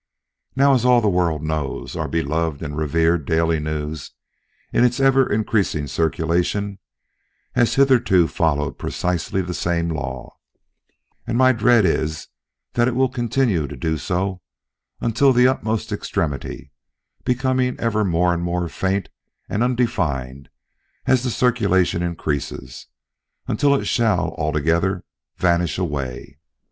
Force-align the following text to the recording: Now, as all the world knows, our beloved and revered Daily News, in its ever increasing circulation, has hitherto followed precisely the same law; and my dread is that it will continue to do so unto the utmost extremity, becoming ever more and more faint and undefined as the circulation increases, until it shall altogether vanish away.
Now, 0.55 0.73
as 0.73 0.83
all 0.83 0.99
the 0.99 1.07
world 1.09 1.43
knows, 1.43 1.95
our 1.95 2.07
beloved 2.07 2.63
and 2.63 2.75
revered 2.75 3.23
Daily 3.23 3.59
News, 3.59 4.13
in 4.73 4.83
its 4.83 4.99
ever 4.99 5.31
increasing 5.31 5.85
circulation, 5.85 6.79
has 7.53 7.75
hitherto 7.75 8.27
followed 8.27 8.79
precisely 8.79 9.43
the 9.43 9.53
same 9.53 9.89
law; 9.89 10.37
and 11.27 11.37
my 11.37 11.51
dread 11.51 11.85
is 11.85 12.29
that 12.73 12.87
it 12.87 12.95
will 12.95 13.09
continue 13.09 13.67
to 13.67 13.77
do 13.77 13.99
so 13.99 14.41
unto 15.01 15.31
the 15.31 15.47
utmost 15.47 15.91
extremity, 15.91 16.71
becoming 17.23 17.79
ever 17.79 18.03
more 18.03 18.33
and 18.33 18.41
more 18.41 18.67
faint 18.69 19.09
and 19.47 19.61
undefined 19.61 20.49
as 21.05 21.21
the 21.21 21.29
circulation 21.29 22.01
increases, 22.01 22.87
until 23.47 23.75
it 23.75 23.85
shall 23.85 24.33
altogether 24.39 25.03
vanish 25.37 25.77
away. 25.77 26.39